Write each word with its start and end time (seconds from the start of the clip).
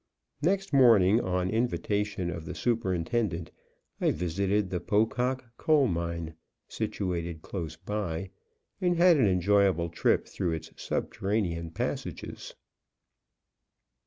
Next 0.41 0.73
morning, 0.73 1.21
on 1.21 1.51
invitation 1.51 2.31
of 2.31 2.45
the 2.45 2.55
superintendent, 2.55 3.51
I 3.99 4.09
visited 4.09 4.71
the 4.71 4.79
Pocock 4.79 5.45
Coal 5.57 5.85
Mine, 5.85 6.33
situated 6.67 7.43
close 7.43 7.75
by, 7.75 8.31
and 8.81 8.95
had 8.97 9.17
an 9.17 9.27
enjoyable 9.27 9.89
trip 9.89 10.25
through 10.27 10.53
its 10.53 10.71
subterranean 10.75 11.69
passages. 11.69 12.55